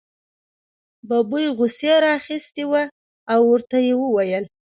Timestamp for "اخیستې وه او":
2.19-3.39